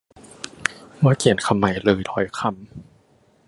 [1.03, 2.51] ว่าเขียนคำใหม่เลยร้อยคำ